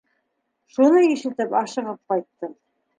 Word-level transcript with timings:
—Шуны 0.77 1.03
ишетеп 1.11 1.57
ашығып 1.63 2.05
ҡайттым. 2.13 2.63